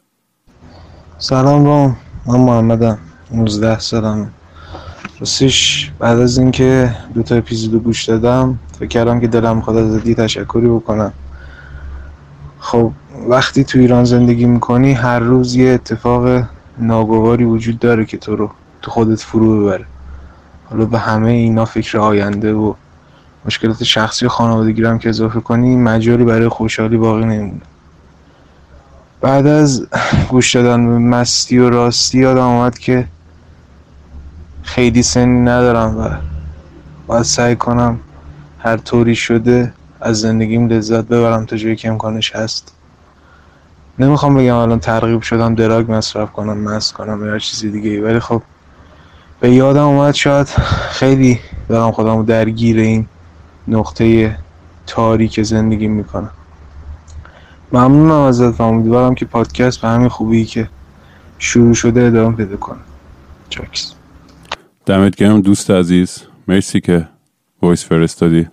[1.17, 1.87] سلام با
[2.27, 2.97] من محمدم.
[3.31, 4.31] 19 سالم
[5.19, 10.03] راستش بعد از اینکه دو تا اپیزود گوش دادم فکر کردم که دلم می‌خواد ازت
[10.03, 11.13] یه تشکری بکنم.
[12.67, 12.91] خب
[13.29, 16.43] وقتی تو ایران زندگی می‌کنی هر روز یه اتفاق
[16.77, 18.51] ناگواری وجود داره که تو رو
[18.81, 19.85] تو خودت فرو ببره.
[20.69, 22.73] حالا به همه اینا فکر آینده و
[23.45, 27.61] مشکلات شخصی و خانوادگی هم که اضافه کنی مجالی برای خوشحالی باقی نمیمونه.
[29.21, 29.87] بعد از
[30.29, 33.07] گوش دادن به مستی و راستی یادم آمد که
[34.63, 36.09] خیلی سنی ندارم و
[37.07, 37.99] باید سعی کنم
[38.59, 42.73] هر طوری شده از زندگیم لذت ببرم تا جایی که امکانش هست.
[43.99, 48.41] نمی‌خوام بگم الان ترغیب شدم دراگ مصرف کنم مست کنم یا چیزی دیگه ولی خب
[49.39, 50.47] به یادم اومد شاید
[50.89, 53.07] خیلی دارم خودم درگیر این
[53.67, 54.37] نقطه
[54.87, 56.31] تاریک زندگی می‌کنم.
[57.71, 60.69] ممنونم ازت و امیدوارم که پادکست به همین خوبی که
[61.39, 62.79] شروع شده ادامه پیدا کنه.
[63.49, 63.93] چاکس
[64.85, 66.23] دمت گرم دوست عزیز.
[66.47, 67.07] مرسی که
[67.61, 68.47] voice فرستادی.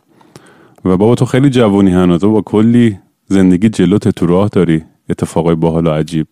[0.85, 2.21] و بابا تو خیلی جوانی هنوز.
[2.25, 4.85] با کلی زندگی جلوت تو راه داری.
[5.09, 6.27] اتفاقای باحال و عجیب.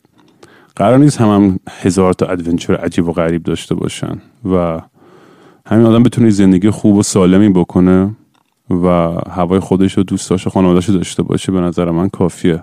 [0.77, 4.81] قرار نیست هم, هم هزار تا adventure عجیب و غریب داشته باشن و
[5.67, 8.17] همین آدم بتونه زندگی خوب و سالمی بکنه
[8.71, 8.89] و
[9.31, 11.53] هوای خودش و دوستاش و خانوادش داشته باشه.
[11.53, 12.63] به نظر من کافیه.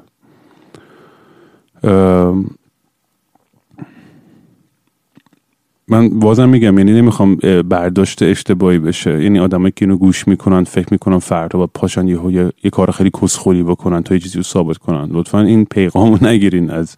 [5.90, 7.36] من بازم میگم یعنی نمی‌خوام
[7.70, 9.24] برداشت اشتباهی بشه.
[9.24, 12.92] یعنی آدمایی که اینو گوش می‌کنن فکر می‌کنن فردا با پاشن یه, یه, یه کار
[12.92, 15.10] خیلی کسخوری بکنن تا یه چیزی رو ثابت کنن.
[15.12, 16.96] لطفا این پیغامو نگیرین از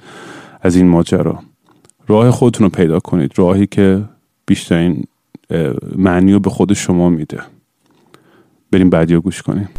[0.61, 1.39] از این ماجرا.
[2.07, 3.31] راه خودتون رو پیدا کنید.
[3.35, 4.03] راهی که
[4.45, 5.03] بیشترین
[5.95, 7.39] معنی رو به خود شما میده.
[8.71, 9.69] بریم بعدی رو گوش کنیم.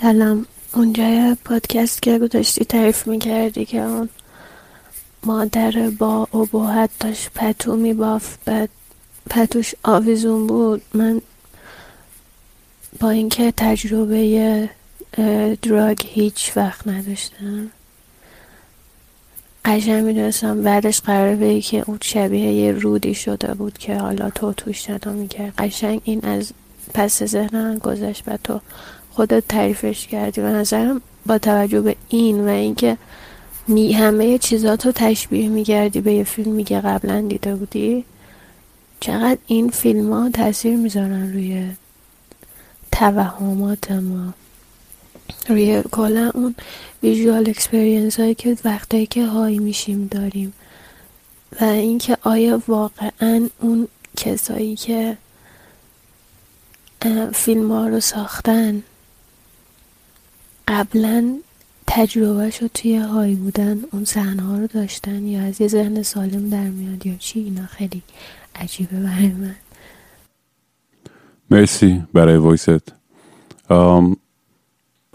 [0.00, 0.46] سلام.
[0.74, 4.08] اونجا پادکست که داشتی تعریف می‌کردی که اون
[5.26, 7.30] مادر با ابهت داشت.
[7.34, 8.38] پتو میبافت.
[8.44, 8.68] بعد
[9.30, 10.82] پتوش آویزون بود.
[10.94, 11.20] من
[13.00, 14.70] با اینکه تجربه
[15.62, 17.70] دراگ هیچ وقت نداشتم.
[19.64, 24.52] قشنگ می‌دونستم بعدش قراره بگی که اون شبیه یه رودی شده بود که حالا تو
[24.52, 25.54] توش ندا می‌کرد.
[25.58, 26.52] قشنگ این از
[26.94, 28.60] پس ذهنم گذشت و تو
[29.10, 30.40] خودت تعریفش کردی.
[30.40, 32.96] و نظرم با توجه به این و اینکه
[33.68, 38.04] می همه چیزاتو تشبیه میگردی به یه فیلمی که قبلا دیده بودی؟
[39.00, 41.70] چقدر این فیلم ها تاثیر می‌ذارن روی
[42.92, 44.34] توهمات ما؟
[45.48, 46.54] روی کلا اون
[47.02, 50.52] ویژوال اکسپریانس هایی که وقتایی که های میشیم داریم.
[51.60, 55.16] و اینکه آیا واقعا اون کسایی که
[57.32, 58.82] فیلم ها رو ساختن
[60.68, 61.38] قبلا
[61.86, 66.48] تجربه شد توی های بودن اون صحنه ها رو داشتن یا از یه ذهن سالم
[66.48, 68.02] در میاد یا چی اینا خیلی
[68.54, 69.54] عجیبه برای من.
[71.50, 72.92] مرسی برای وایست.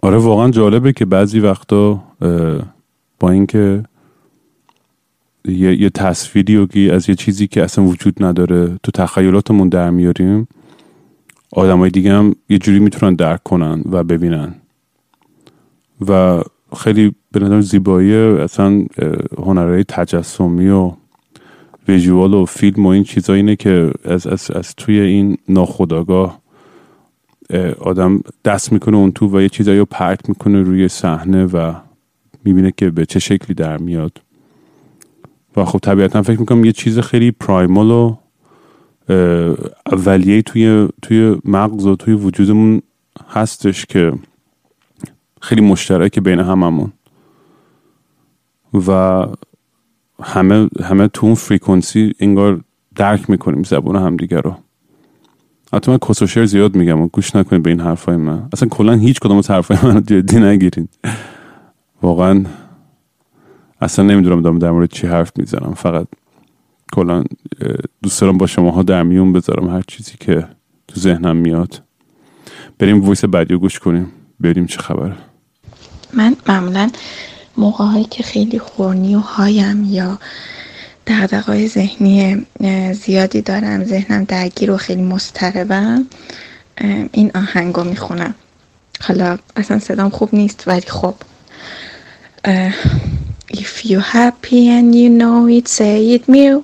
[0.02, 2.04] آره واقعا جالبه که بعضی وقتا
[3.20, 3.84] با اینکه
[5.46, 10.48] یه, یه تصویری و از یه چیزی که اصلا وجود نداره تو تخیلاتمون در میاریم
[11.52, 14.56] آدمای دیگه هم یه جوری می‌تونن درک کنن و ببینن.
[16.08, 16.42] و
[16.78, 18.86] خیلی به نظر زیبایی اصلا
[19.38, 20.92] هنرهای تجسمی و
[21.88, 26.42] ویژوال و فیلم و این چیزا اینه که از, از, از توی این ناخداگاه
[27.80, 31.74] آدم دست می‌کنه اون تو و یه چیزایی رو پرت می‌کنه روی صحنه و
[32.46, 34.22] می‌بینه که به چه شکلی در میاد.
[35.56, 38.16] و خب طبیعتا فکر می‌کنم یه چیز خیلی پرایمال و
[39.92, 42.82] اولیه توی, توی مغز و توی وجودمون
[43.30, 44.14] هستش که
[45.40, 46.94] خیلی مشترک بین هممون.
[48.88, 49.26] و
[50.24, 52.62] همه همه تو اون فریکونسی انگار
[52.96, 54.56] درک می‌کنیم زبون همدیگه رو.
[55.74, 58.50] حتی من کسوشر زیاد میگم و گوش نکنید به این حرفای من.
[58.54, 60.88] اصلا کلا هیچ کدوم از حرفای من جدی نگیرین
[62.02, 62.46] واقعا
[63.82, 65.74] اصلا نمی‌دونم دارم در مورد چی حرف می‌زنم.
[65.74, 66.08] فقط
[66.94, 67.24] کلا
[68.04, 70.48] دوست دارم با شماها در میون بذارم هر چیزی که
[70.88, 71.84] تو ذهنم میاد.
[72.80, 74.12] بریم ویس بعدی رو گوش کنیم.
[74.40, 75.16] بریم چه خبره.
[76.14, 76.90] من معمولا
[77.58, 80.20] موقع هایی که خیلی خورنی و هایم یا
[81.08, 82.46] دقدقای ذهنی
[82.94, 86.08] زیادی دارم ذهنم درگیر و خیلی مضطربم
[87.12, 88.36] این آهنگ رو می‌خونم.
[89.02, 91.16] حالا اصلا صدام خوب نیست ولی خب
[93.54, 96.64] If you happy and you know it say it mew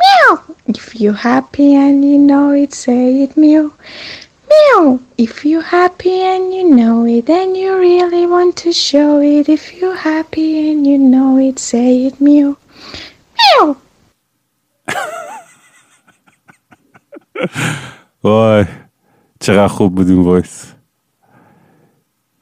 [0.00, 0.32] meow.
[0.68, 3.72] If you happy and you know it say it mew
[4.49, 9.49] meow If you happy and you know it and you really want to show it
[9.49, 12.55] If you happy and you know it say it mew
[18.23, 18.65] وای
[19.39, 20.73] چقدر خوب بود این وایس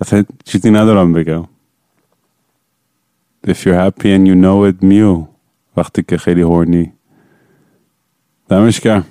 [0.02, 1.48] اصلا چیزی ندارم بگم
[3.48, 5.28] If you're happy and you know it میو
[5.78, 6.94] وقتی که خیلی هورنی
[8.50, 9.06] دمش کرد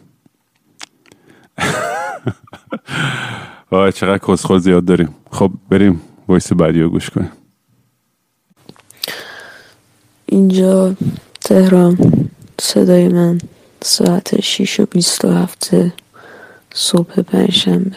[3.71, 5.15] وای چقدر کسخور زیاد داریم.
[5.32, 6.01] خب بریم.
[6.27, 7.32] وایس بعدی رو گوش کنیم.
[10.25, 10.95] اینجا
[11.41, 11.97] تهران
[12.62, 13.38] صدای من
[13.82, 15.93] ساعت شیش و بیست و هفته
[16.73, 17.95] صبح پنجشنبه.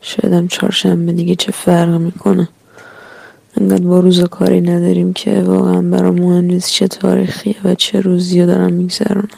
[0.00, 2.48] شایدم چهارشنبه دیگه چه فرق می‌کنه؟
[3.60, 8.40] انقدر با روز کاری نداریم که واقعا برا مهم نیست چه تاریخیه و چه روزی
[8.40, 9.28] رو دارم میگذرونم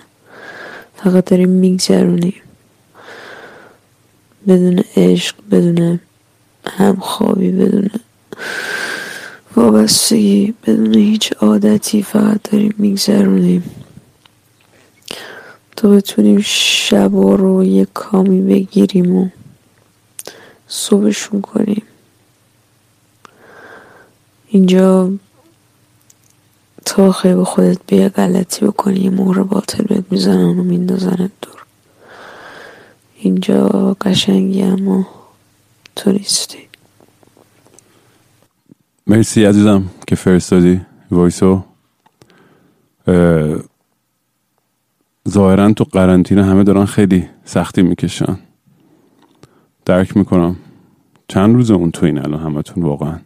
[0.97, 2.35] فقط داریم میگذرونیم.
[4.46, 6.01] بدون عشق بدون
[6.66, 7.90] همخوابی بدون
[9.57, 13.62] وابستگی بدون هیچ عادتی فقط داریم میگذرونیم.
[15.77, 19.29] تا بتونیم شب رو یه کامی بگیریم و
[20.68, 21.83] صبحشون کنیم
[24.48, 25.12] اینجا
[26.85, 31.64] تا خیلی به خودت بیا غلطی بکنی یه مهر باطل بهت می‌زنن و میندازنت دور.
[33.20, 35.07] اینجا قشنگی اما
[35.96, 36.59] تو نیستی
[39.07, 41.64] مرسی عزیزم که فرستادی وایسو.
[45.28, 48.38] ظاهرا تو قرنطینه همه دارن خیلی سختی می‌کشن.
[49.85, 50.57] درک می‌کنم
[51.28, 53.18] چند روز اون تو این الان همتون واقعا.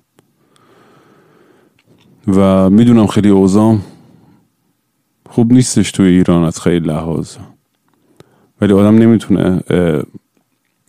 [2.28, 3.82] و می‌دونم خیلی اوزام
[5.30, 7.36] خوب نیستش توی ایران از خیلی لحاظ.
[8.62, 9.62] ولی آدم نمی‌تونه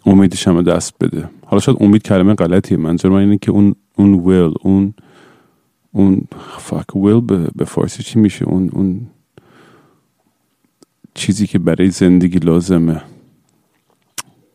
[0.05, 1.29] امیدش همه دست بده.
[1.45, 2.77] حالا شاید امید کلمه غلطیه.
[2.77, 4.93] منظور من اینه که اون اون ویل اون
[5.91, 6.27] اون
[6.59, 7.21] فاک ویل
[7.55, 9.07] به فارسی چی میشه؟ اون اون
[11.13, 13.01] چیزی که برای زندگی لازمه.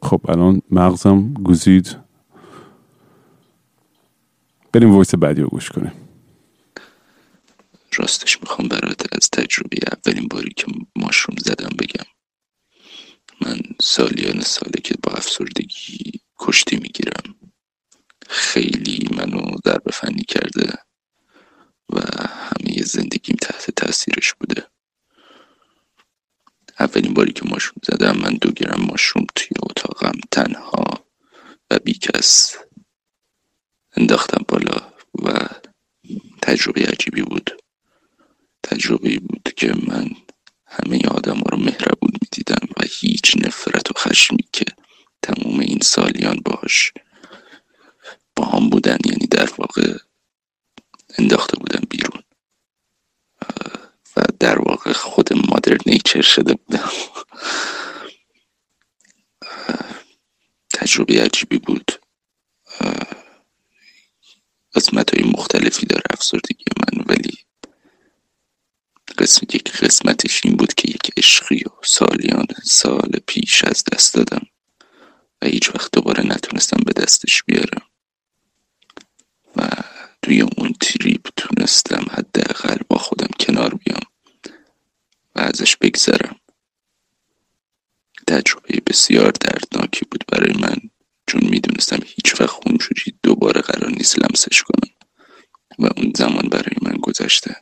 [0.03, 1.97] خب الان مغزم گزید
[4.73, 5.93] بریم ویس بعدی رو گوش کنیم.
[7.97, 12.18] راستش می‌خوام برات از تجربه اولین باری که ماشروم زدم بگم.
[13.41, 17.35] من سالیان ساله که با افسردگی کشتی می‌گیرم.
[18.29, 20.73] خیلی منو ضربه فنی کرده
[21.91, 24.67] و همه زندگیم تحت تاثیرش بوده.
[26.81, 31.07] اولین باری که ماشروم زدم من دو گرم ماشروم توی اتاقم تنها
[31.71, 32.57] و بیکس
[33.97, 35.49] انداختم بالا و
[36.43, 37.63] تجربه عجیبی بود.
[38.63, 40.11] تجربه بود که من
[40.67, 41.98] همه آدم رو مهربون می‌دیدم و
[42.91, 44.65] هیچ نفرت و خشمی که
[45.23, 46.93] تموم این سالیان باش
[48.37, 49.99] با هم بودن یعنی در واقع
[51.19, 52.23] انداخته بودم بیرون.
[54.17, 56.91] و در واقع خود مادر نیچر شده بودم
[60.71, 61.93] تجربه عجیبی بود.
[64.75, 66.88] قسمت های مختلفی داره افسردگی من.
[69.19, 74.47] قسمت یک قسمتش این بود که یک عشقی و سالیان سال پیش از دست دادم
[75.43, 77.87] و هیچ وقت دوباره نتونستم به دستش بیارم.
[79.57, 79.69] و
[80.23, 84.03] توی اون تریپ تونستم حداقل با خودم کنار بیام
[85.37, 86.37] و ازش بگذرم.
[88.27, 90.77] تجربه بسیار دردناکی بود برای من
[91.27, 94.93] چون می‌دونستم هیچ وقت اونجوری دوباره قرار نیست لمسش کنم.
[95.79, 97.57] و اون زمان برای من گذشته.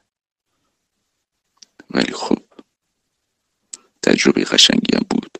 [1.91, 2.39] ولی خب
[4.03, 5.39] تجربه قشنگی هم بود.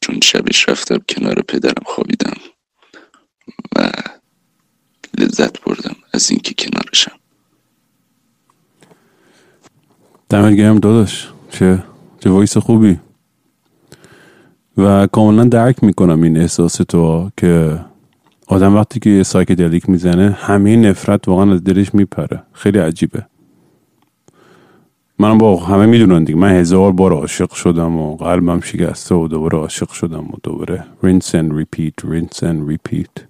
[0.00, 2.36] چون شبش رفتم کنار پدرم خوابیدم
[3.76, 3.90] و
[5.18, 7.18] لذت بردم از اینکه کنارشم.
[10.28, 11.28] دمت گرم داداش.
[11.50, 11.84] چه
[12.20, 13.00] چه voice خوبی؟
[14.76, 17.80] و کاملا درک می‌کنم این احساس تو که
[18.46, 22.42] آدم وقتی که یه psychedelic می‌زنه همه نفرت واقعا از دلش میپره.
[22.52, 23.26] خیلی عجیبه.
[25.22, 26.38] من با همه می‌دونن دیگه.
[26.38, 30.84] من هزار بار عاشق شدم و قلبم شکسته و دوباره عاشق شدم و دوباره.
[31.02, 33.22] rinse and repeat rinse and repeat.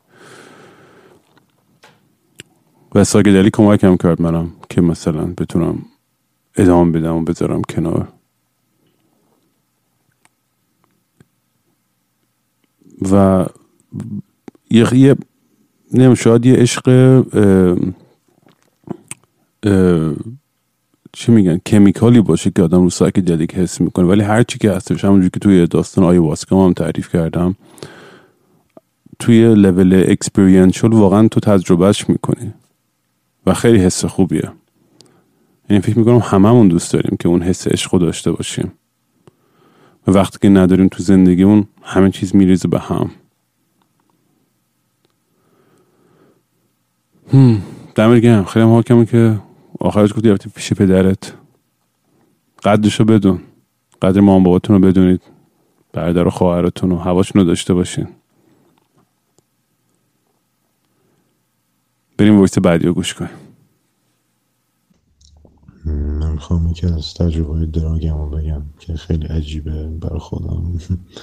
[2.95, 5.83] و psychedelic کمکم کرد منم که مثلا بتونم
[6.57, 8.09] ادامه بدم و بذارم کنار.
[13.13, 13.47] و
[14.71, 15.17] یه یه
[15.93, 16.89] نیم شاید یه عشق
[21.13, 24.07] چی میگن chemical ی باشه که آدم رو psychedelic حس می‌کنه.
[24.07, 27.55] ولی هر چی که هستش همونجور که توی داستان ayahuasca م هم تعریف کردم
[29.19, 32.55] توی level experiential واقعا تو تجربهش می‌کنی
[33.47, 34.53] و خیلی حس خوبیه.
[35.71, 38.73] یعنی فکر می‌کنم هممون دوست داریم که اون حس عشق داشته باشیم.
[40.07, 43.11] و وقتی که نداریم تو زندگیمون همه چیز میریزه به هم.
[47.95, 48.45] دمت گرم.
[48.45, 49.39] خیلی حاکمه که
[49.83, 51.35] آخرش گفتی رفتی پیش پدرت.
[52.65, 53.41] قدرشو بدون.
[54.03, 55.23] قدر مام باباتون رو بدونید.
[55.93, 58.09] برادر و خواهرتون رو هواشون رو داشته باشین.
[62.19, 63.31] بریم ویس بعدی رو گوش کنیم.
[65.85, 70.79] من می‌خوام یکی از تجربه دراگم رو بگم که خیلی عجیبه برای خودم.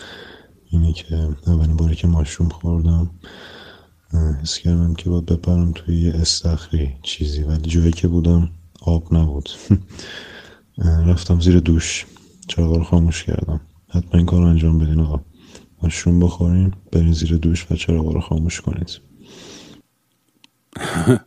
[0.71, 1.15] اینه که
[1.47, 3.09] اولین باری که ماشروم خوردم
[4.13, 8.49] حس کردم که باید بپرم توی یه استخری چیزی ولی جایی که بودم
[8.81, 9.49] آب نبود.
[11.07, 12.05] رفتم زیر دوش.
[12.47, 13.61] چراغ رو خاموش کردم.
[13.89, 15.21] حتما این کار انجام بدین آقا.
[15.83, 18.99] مشروم بخورین برین زیر دوش و چراغ رو خاموش کنید.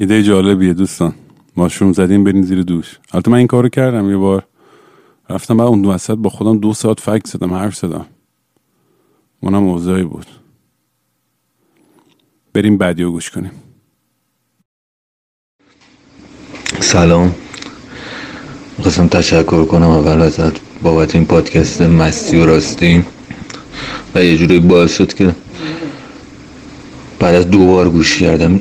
[0.00, 1.14] ایده جالبیه دوستان.
[1.56, 2.98] ماشروم زدیم برین زیر دوش.
[3.12, 4.46] البته من این کارو کردم یه بار.
[5.30, 8.06] رفتم بعد اون وسط با خودم دو ساعت فکر زدم حرف زدم.
[9.40, 10.41] اونم اوضاعی بود.
[12.54, 13.50] بریم بعدی رو گوش کنیم.
[16.80, 17.34] سلام.
[18.78, 23.04] می‌خواستم تشکر کنم اول ازت بابت این پادکست مستی و راستی.
[24.14, 25.34] و یه جوری باعث شد که
[27.18, 28.60] بعد از دو بار گوش کردم.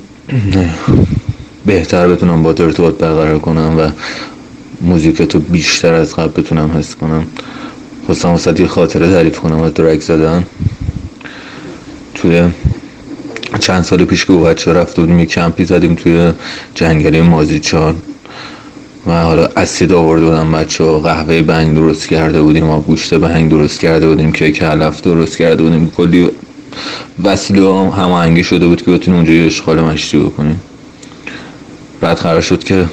[1.65, 3.91] بهتر بتونم با ارتباط برقرار کنم و
[4.81, 7.27] موزیک تو بیشتر از قبل بتونم حس کنم.
[8.05, 10.45] خواستم یه خاطره تعریف کنم از درک زدن.
[12.13, 12.49] توی
[13.59, 16.31] چند سال پیش که بچه رفته بودیم یه کمپی زدیم توی
[16.75, 17.95] جنگلی مازی چار
[19.07, 23.51] و حالا اسید آورده بودم بچه ها قهوه بنگ درست کرده بودیم ما گوشت بنگ
[23.51, 25.89] درست کرده بودیم که علف درست کرده بودیم.
[25.89, 26.29] کلی
[27.23, 30.61] وسیله هم هماهنگی شده بود که بتونیم اونجا یه اشغال مشتی بکنیم.
[32.01, 32.85] بعد قرار شد که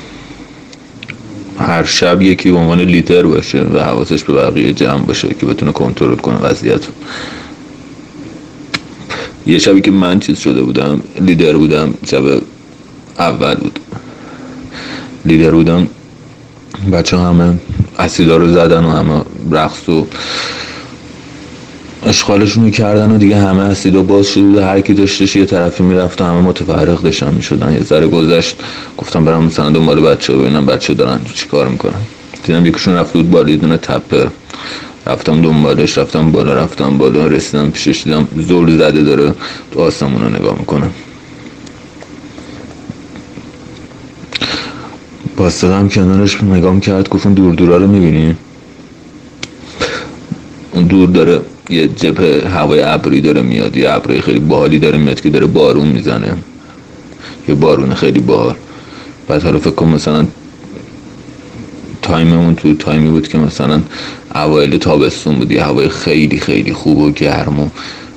[1.59, 5.72] هر شب یکی به عنوان لیدر باشه و حواسش به بقیه جمع باشه که بتونه
[5.72, 6.80] کنترل کنه وضعیت
[9.49, 12.22] یه شبی که من چیز شده بودم لیدر بودم شب
[13.18, 13.78] اول بود.
[15.24, 15.86] لیدر بودم
[16.92, 17.59] بچه همه
[17.99, 20.07] اسیدا رو زدن و همه رقص و
[22.07, 26.24] اشغالشون کردن و دیگه همه اسیدا باز شده هر کی داشتش یه طرفی می‌رفت و
[26.24, 27.72] همه متفرق داشتن می‌شدن.
[27.72, 28.57] یه ذره گذشت
[28.99, 32.01] گفتم برم مثلا دنبال بچه ببینم بچه دارن چی کار می‌کنن.
[32.44, 34.30] دیدم یکیشون رفت بود بالا یه دونه تپه.
[35.09, 39.34] رفتم دنبالش رفتم بالا رفتم بالا رسیدم پیشش دیدم زل زده داره
[39.72, 40.90] تو آسمون رو نگاه می‌کنم
[45.36, 48.36] باستادم کنارش نگاه کرد گفت اون دور دورا رو می‌بینی؟
[50.72, 51.40] اون دور داره
[51.70, 55.88] یه جبه هوای ابری داره میاد یه ابری خیلی باحالی داره میاد که داره بارون
[55.88, 56.36] می‌زنه.
[57.48, 58.54] یه بارون خیلی باحال.
[59.28, 60.26] بعد حالا فکر کن مثلا
[62.09, 63.82] time مون تو time ی بود که مثلا
[64.34, 67.68] اوایل تابستون بود یه هوای خیلی خیلی خوب و گرم و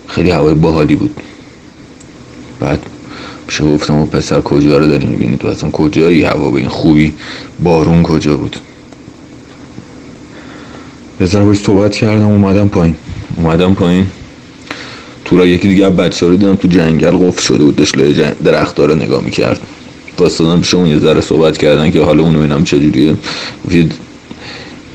[0.07, 1.15] خیلی هوای باحالی بود.
[2.59, 2.79] بعد
[3.47, 7.13] بهش گفتم و پسر کجا رو داری می‌بینی تو اصلا کجایی هوا به این خوبی؟
[7.63, 8.55] بارون کجا بود؟
[11.19, 12.95] بذار باش صحبت کردم اومدم پایین.
[13.37, 14.07] اومدم پایین.
[15.25, 17.95] تو را یکی دیگه بچه رو دیدم تو جنگل قفل شده بود داشت
[18.43, 19.59] درخت رو نگاه می‌کرد.
[20.21, 23.15] باستادم پیش اون یه ذره صحبت کردن که حالا اونو بینم چجوریه.
[23.65, 23.93] گفتید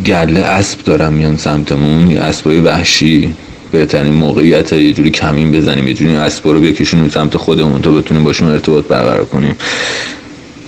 [0.07, 3.35] گله اسب دارم میان سمتمون یه اسبای وحشی
[3.73, 8.25] بهترین موقعیت یه جوری کمین بزنیم یه جوری اسبا رو بکشونیم سمت خودمون تا بتونیم
[8.25, 9.57] باشون ارتباط برقرار کنیم.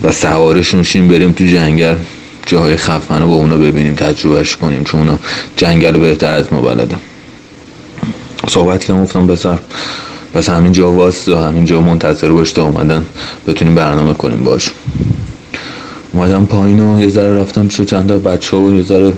[0.02, 1.96] و سوارشون شیم بریم تو جنگل
[2.46, 5.18] جاهای خفن رو با اونا ببینیم تجربهش کنیم چون اونا
[5.56, 7.00] جنگل رو بهتر از ما بلدن.
[8.48, 9.58] صحبت کردم گفتم بسر
[10.34, 13.04] پس همین جا واسه همین جا منتظر باش تا اومدن.
[13.46, 14.70] بتونیم برنامه کنیم باش
[16.12, 19.12] اومدم پایین و یه ذره رفتم شو چند تا بچه ها و یه ذره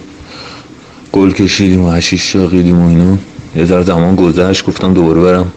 [1.12, 3.16] گل کشیدیم و هشیش شاقیدیم و اینو.
[3.56, 5.52] یه ذره زمان گذشت گفتم دوباره برم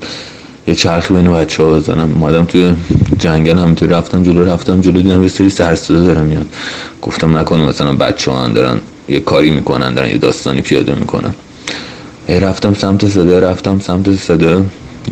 [0.67, 2.13] یه چرخی بین بچه ها بزنم.
[2.13, 2.73] اومدم توی
[3.19, 6.45] جنگل همینطوری رفتم جلو رفتم جلو دیدم یه سری سرسده داره میاد
[7.01, 8.79] گفتم نکنه مثلا بچه ها دارن
[9.09, 11.33] یه کاری می‌کنن دارن یه داستانی پیاده می‌کنن.
[12.27, 14.65] ای رفتم سمت صدا رفتم سمت صدا.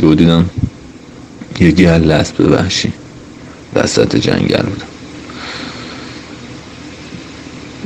[0.03, 0.49] یه دیدم
[1.59, 2.93] یه گل اسب وحشی
[3.75, 4.83] وسط جنگل بود.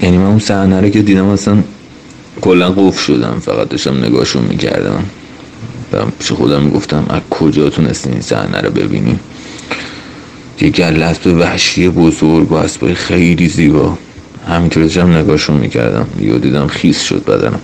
[0.01, 1.57] یعنی من اون صحنه رو که دیدم اصلا
[2.41, 5.03] کلا قفل شدم فقط داشتم نگاهشون می‌کردم.
[5.93, 9.19] و پیش خودم می‌گفتم از کجا تونستین این صحنه رو ببینیم
[10.61, 13.97] یه گل اسب وحشی بزرگ و اسبای خیلی زیبا.
[14.47, 16.07] همینطور داشتم نگاهشون می‌کردم.
[16.21, 17.59] یه دیدم خیس شد بدنم.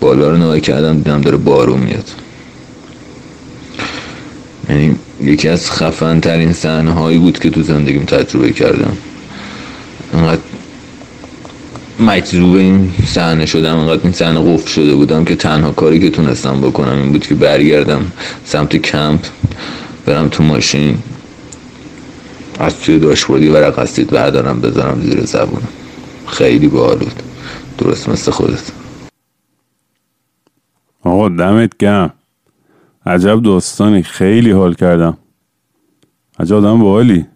[0.00, 2.10] بالا رو نگاه کردم دیدم داره بارون میاد.
[4.72, 8.96] یعنی یکی از خفن ترین صحنه هایی بود که تو زندگیم تجربه کردم.
[10.14, 10.40] انقدر
[12.00, 16.60] مجذوب این صحنه شدم انقدر این صحنه قفل شده بودم که تنها کاری که تونستم
[16.60, 18.12] بکنم این بود که برگردم
[18.44, 19.20] سمت کمپ
[20.06, 20.98] برم تو ماشین.
[22.58, 25.68] از توی داشبوردی ورق هستید بردارم بذارم زیر زبونم
[26.26, 27.22] خیلی باحال بود.
[27.78, 28.72] درست مثل خودت.
[31.04, 32.10] آقا دمت گم
[33.06, 34.02] عجب داستانی.
[34.02, 35.18] خیلی حال کردم.
[36.40, 37.26] عجب آدم باحالی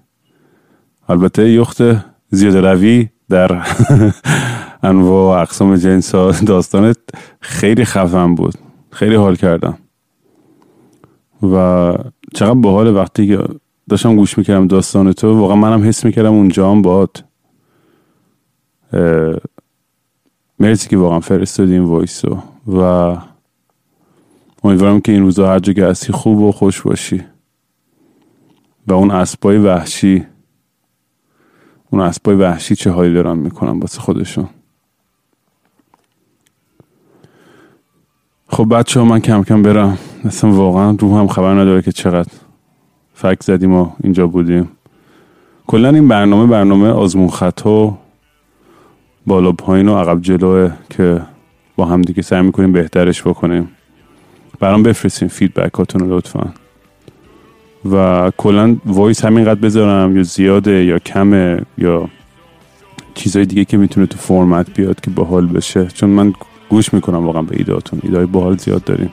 [1.08, 1.82] البته یخت
[2.28, 3.66] زیاده روی در
[4.82, 6.96] انواع اقسام جنس ها داستانت
[7.40, 8.54] خیلی خفن بود.
[8.90, 9.78] خیلی حال کردم.
[11.42, 11.92] و
[12.34, 13.38] چقدر باحال وقتی که
[13.88, 17.24] داشتم گوش می‌کردم داستان تو واقعا منم حس می‌کردم اونجا هم باد.
[20.58, 22.38] مرسی که واقعا فرستادی این وایسو.
[22.68, 23.16] و
[24.66, 27.24] امیدوارم که این روزا هر جا که هستی خوب و خوش باشی.
[28.86, 30.26] و اون اسبای وحشی
[31.90, 34.48] اون اسبای وحشی چه حالی دارن می‌کنن واسه خودشون؟
[38.48, 39.98] خب بچه ها من کم کم برم.
[40.24, 42.32] اصلا واقعا رو هم خبر نداره که چقدر
[43.14, 44.68] فک زدیم و اینجا بودیم.
[45.66, 47.98] کلا این برنامه برنامه آزمون خطا
[49.26, 51.22] بالا پایین و عقب جلوه که
[51.76, 53.75] با هم دیگه سعی می‌کنیم بهترش بکنیم.
[54.60, 56.52] برام بفرستین feedback هاتون رو لطفا.
[57.92, 62.08] و کلا voice همینقدر بذارم یا زیاده یا کمه یا
[63.14, 65.86] چیزای دیگه که می‌تونه تو فرمت بیاد که باحال بشه.
[65.86, 66.32] چون من
[66.68, 69.10] گوش می‌کنم واقعا به ایداتون ایدای باحال زیاد دارین.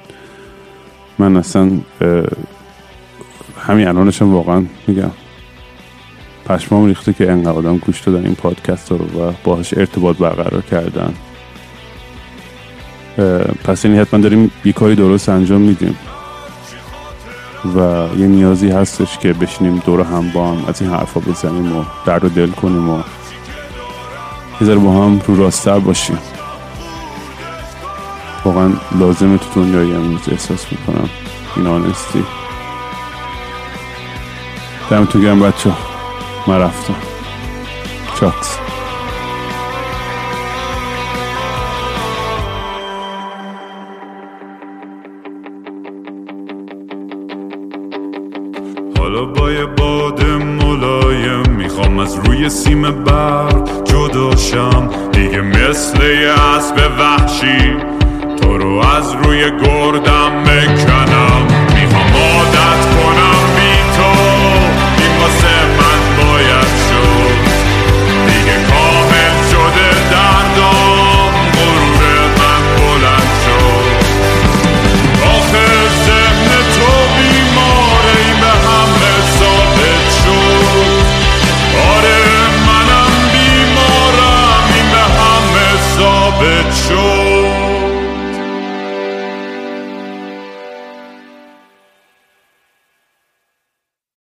[1.20, 1.72] من اصلا
[3.60, 5.12] همین الانشم واقعا میگم.
[6.46, 11.14] پشمام ریخته که انقدر آدم گوش دادن این پادکست رو و باهاش ارتباط برقرار کردن.
[13.64, 15.98] پس یعنی حتما داریم یه کاری درست انجام میدیم.
[17.76, 21.86] و یه نیازی هستش که بشینیم دور هم با هم از این حرفا بزنیم و
[22.06, 23.02] درد و دل کنیم و
[24.62, 26.18] یه با هم رو راستر باشیم.
[28.46, 31.10] واقعا لازمه تو دنیای امروز احساس می‌کنم
[31.56, 32.24] این آنستی.
[34.90, 35.72] دمتون گرم بچه
[36.48, 36.96] من رفتم.
[38.20, 38.63] شات